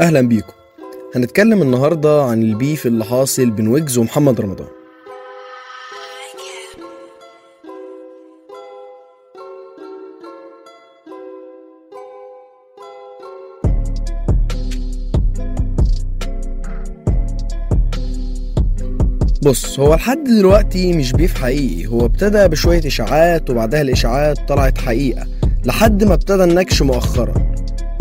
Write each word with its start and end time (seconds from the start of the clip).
أهلا 0.00 0.20
بيكم. 0.20 0.52
هنتكلم 1.16 1.62
النهارده 1.62 2.22
عن 2.22 2.42
البيف 2.42 2.86
اللي 2.86 3.04
حاصل 3.04 3.50
بين 3.50 3.68
ويجز 3.68 3.98
ومحمد 3.98 4.40
رمضان. 4.40 4.66
بص 19.42 19.80
هو 19.80 19.94
لحد 19.94 20.24
دلوقتي 20.24 20.92
مش 20.92 21.12
بيف 21.12 21.34
حقيقي. 21.34 21.86
هو 21.86 22.06
ابتدى 22.06 22.48
بشوية 22.48 22.86
إشاعات 22.86 23.50
وبعدها 23.50 23.80
الإشاعات 23.80 24.48
طلعت 24.48 24.78
حقيقة 24.78 25.26
لحد 25.64 26.04
ما 26.04 26.14
ابتدى 26.14 26.44
النكش 26.44 26.82
مؤخرا. 26.82 27.43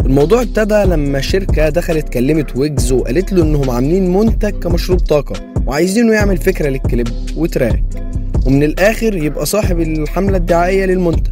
الموضوع 0.05 0.41
ابتدى 0.41 0.83
لما 0.83 1.21
شركة 1.21 1.69
دخلت 1.69 2.09
كلمت 2.09 2.57
ويجز 2.57 2.91
وقالت 2.91 3.33
له 3.33 3.43
إنهم 3.43 3.69
عاملين 3.69 4.14
منتج 4.14 4.50
كمشروب 4.50 5.00
طاقة 5.00 5.36
وعايزينه 5.65 6.14
يعمل 6.14 6.37
فكرة 6.37 6.69
للكليب 6.69 7.07
و 7.37 7.44
track. 7.44 7.83
ومن 8.45 8.64
الآخر 8.64 9.15
يبقى 9.18 9.45
صاحب 9.45 9.79
الحملة 9.79 10.37
الدعائية 10.37 10.86
للمنتج. 10.86 11.31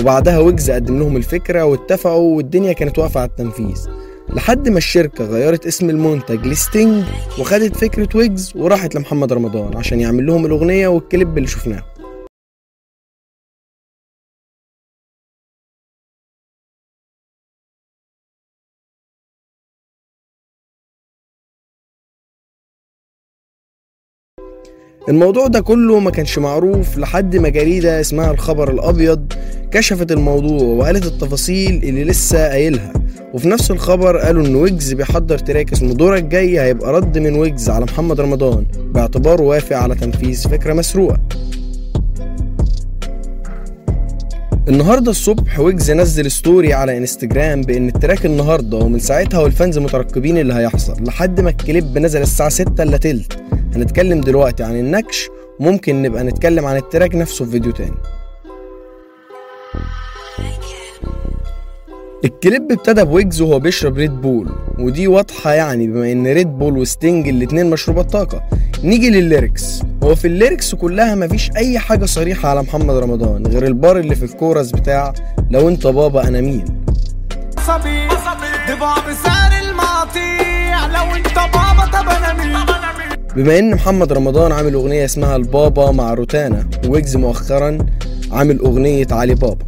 وبعدها 0.00 0.38
ويجز 0.38 0.70
قدم 0.70 0.98
لهم 0.98 1.16
الفكرة 1.16 1.64
واتفقوا 1.64 2.36
والدنيا 2.36 2.72
كانت 2.72 2.98
واقفة 2.98 3.20
على 3.20 3.28
التنفيذ. 3.28 3.86
لحد 4.34 4.68
ما 4.68 4.78
الشركة 4.78 5.24
غيرت 5.24 5.66
اسم 5.66 5.90
المنتج 5.90 6.46
لستينج 6.46 7.04
وخدت 7.38 7.76
فكرة 7.76 8.08
ويجز 8.14 8.52
وراحت 8.56 8.94
لمحمد 8.94 9.32
رمضان 9.32 9.76
عشان 9.76 10.00
يعمل 10.00 10.26
لهم 10.26 10.46
الأغنية 10.46 10.88
والكليب 10.88 11.38
اللي 11.38 11.48
شفناه. 11.48 11.82
الموضوع 25.08 25.46
ده 25.46 25.60
كله 25.60 25.98
ما 26.00 26.10
كانش 26.10 26.38
معروف 26.38 26.98
لحد 26.98 27.36
ما 27.36 27.48
جريدة 27.48 28.00
اسمها 28.00 28.30
الخبر 28.30 28.70
الأبيض 28.70 29.32
كشفت 29.70 30.12
الموضوع 30.12 30.62
وقالت 30.62 31.06
التفاصيل 31.06 31.82
اللي 31.84 32.04
لسه 32.04 32.48
قايلها. 32.48 32.92
وفي 33.34 33.48
نفس 33.48 33.70
الخبر 33.70 34.18
قالوا 34.18 34.46
إن 34.46 34.54
ويجز 34.54 34.92
بيحضر 34.92 35.38
track 35.38 35.72
اسمه 35.72 35.94
دورك 35.94 36.22
جاي 36.24 36.60
هيبقى 36.60 36.92
رد 36.92 37.18
من 37.18 37.34
ويجز 37.34 37.70
على 37.70 37.84
محمد 37.84 38.20
رمضان 38.20 38.66
باعتباره 38.94 39.42
وافق 39.42 39.76
على 39.76 39.94
تنفيذ 39.94 40.48
فكرة 40.48 40.72
مسروقة. 40.74 41.20
النهاردة 44.68 45.10
الصبح 45.10 45.60
ويجز 45.60 45.90
نزل 45.90 46.30
story 46.30 46.72
على 46.74 46.98
انستجرام 46.98 47.60
بإن 47.60 47.88
ال 47.88 47.94
track 47.94 48.26
النهاردة 48.26 48.76
ومن 48.76 48.98
ساعتها 48.98 49.40
وال 49.40 49.53
fans 49.53 49.78
مترقبين 49.78 50.38
اللي 50.38 50.54
هيحصل 50.54 51.04
لحد 51.04 51.40
ما 51.40 51.50
الكليب 51.50 51.98
نزل 51.98 52.22
الساعة 52.22 52.48
6 52.48 52.82
إلا 52.82 52.96
تلت. 52.96 53.38
هنتكلم 53.74 54.20
دلوقتي 54.20 54.62
عن 54.62 54.76
النكش 54.76 55.28
وممكن 55.60 56.02
نبقى 56.02 56.24
نتكلم 56.24 56.66
عن 56.66 56.76
ال 56.76 56.82
track 56.82 57.14
نفسه 57.14 57.44
في 57.44 57.50
فيديو 57.50 57.72
تاني. 57.72 57.94
الكليب 62.24 62.72
ابتدى 62.72 63.04
بويجز 63.04 63.40
وهو 63.40 63.58
بيشرب 63.58 63.96
ريد 63.96 64.20
بول 64.20 64.48
ودي 64.78 65.08
واضحة 65.08 65.52
يعني 65.52 65.86
بما 65.86 66.12
إن 66.12 66.26
ريد 66.26 66.58
بول 66.58 66.78
وستينج 66.78 67.28
الاتنين 67.28 67.70
مشروبات 67.70 68.10
طاقة 68.12 68.42
نيجي 68.84 69.10
للل 69.10 69.32
lyrics. 69.32 69.82
هو 70.02 70.14
في 70.14 70.24
ال 70.24 70.31
lyrics 70.31 70.74
كلها 70.74 71.14
مفيش 71.14 71.50
أي 71.56 71.78
حاجة 71.78 72.04
صريحة 72.04 72.48
على 72.48 72.62
محمد 72.62 72.96
رمضان 72.96 73.46
غير 73.46 73.66
البار 73.66 73.98
اللي 73.98 74.14
في 74.14 74.24
الكورس 74.24 74.70
بتاع 74.70 75.14
لو 75.50 75.68
أنت 75.68 75.86
بابا 75.86 76.28
أنا 76.28 76.40
مين. 76.40 76.64
صبي 77.66 78.08
ضباع 78.70 78.94
بسعر 78.98 79.52
المقاطيع 79.68 80.86
لو 80.86 81.16
أنت 81.16 81.34
بابا 81.34 81.91
بما 83.36 83.58
إن 83.58 83.74
محمد 83.74 84.12
رمضان 84.12 84.52
عامل 84.52 84.74
أغنية 84.74 85.04
اسمها 85.04 85.36
البابا 85.36 85.90
مع 85.90 86.14
روتانا 86.14 86.68
ويجز 86.88 87.16
مؤخرا 87.16 87.78
عامل 88.32 88.58
أغنية 88.58 89.06
علي 89.10 89.34
بابا. 89.34 89.64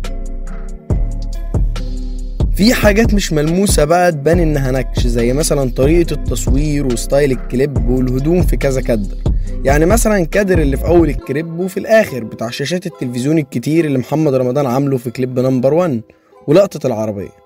في 2.56 2.75
حاجات 2.75 3.15
مش 3.15 3.33
ملموسة 3.33 3.84
بقى 3.84 4.12
تبان 4.12 4.38
إنها 4.41 4.71
نكش 4.71 5.06
زي 5.06 5.33
مثلا 5.33 5.71
طريقة 5.71 6.12
التصوير 6.12 6.87
و 6.87 6.94
style 6.94 7.32
الكليب 7.33 7.91
والهدوم 7.91 8.43
في 8.43 8.56
كذا 8.56 8.81
كادر. 8.81 9.16
يعني 9.65 9.87
مثلا 9.87 10.25
كادر 10.25 10.59
اللي 10.59 10.77
في 10.77 10.87
أول 10.87 11.09
الكليب 11.09 11.59
وفي 11.61 11.77
الآخر 11.81 12.25
بتاع 12.25 12.50
شاشات 12.50 12.87
التلفزيون 12.87 13.38
الكتير 13.38 13.84
اللي 13.84 13.99
محمد 13.99 14.34
رمضان 14.34 14.67
عامله 14.67 14.97
في 14.97 15.11
كليب 15.11 15.38
number 15.38 15.75
1 15.75 16.00
ولقطة 16.47 16.87
العربية. 16.87 17.44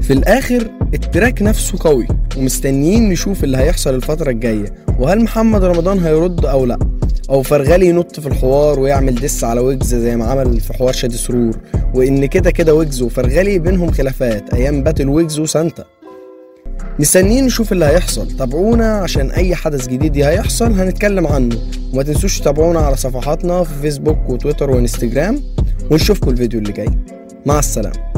في 0.00 0.12
الآخر 0.12 0.70
ال 0.94 1.02
track 1.02 1.42
نفسه 1.42 1.78
قوي. 1.80 2.06
ومستنيين 2.36 3.08
نشوف 3.08 3.44
اللي 3.44 3.56
هيحصل 3.56 3.94
الفترة 3.94 4.30
الجاية. 4.30 4.72
وهل 4.98 5.22
محمد 5.22 5.64
رمضان 5.64 5.98
هيرد 5.98 6.44
أو 6.44 6.66
لأ؟ 6.66 6.78
أو 7.30 7.42
فرغلي 7.42 7.86
ينط 7.86 8.20
في 8.20 8.26
الحوار 8.26 8.80
ويعمل 8.80 9.14
diss 9.14 9.44
على 9.44 9.60
ويجز 9.60 9.94
زي 9.94 10.16
ما 10.16 10.24
عمل 10.24 10.60
في 10.60 10.72
حوار 10.72 10.92
شادي 10.92 11.16
سرور؟ 11.16 11.56
وإن 11.94 12.26
كده 12.26 12.50
كده 12.50 12.74
ويجز 12.74 13.02
وفرغلي 13.02 13.58
بينهم 13.58 13.90
خلافات 13.90 14.54
أيام 14.54 14.82
battle 14.82 15.08
ويجز 15.08 15.38
وسانتا. 15.38 15.84
مستنيين 16.98 17.46
نشوف 17.46 17.72
اللي 17.72 17.84
هيحصل. 17.84 18.36
تابعونا 18.36 18.96
عشان 18.96 19.30
أي 19.30 19.54
حدث 19.54 19.88
جديد 19.88 20.16
هيحصل 20.16 20.72
هنتكلم 20.72 21.26
عنه. 21.26 21.56
وما 21.92 22.02
تنسوش 22.02 22.40
تتابعونا 22.40 22.80
على 22.80 22.96
صفحاتنا 22.96 23.64
في 23.64 23.74
فيسبوك 23.82 24.28
وتويتر 24.28 24.70
وإنستجرام. 24.70 25.42
ونشوفكم 25.90 26.30
الفيديو 26.30 26.60
اللي 26.60 26.72
جاي. 26.72 26.88
مع 27.46 27.58
السلامة. 27.58 28.11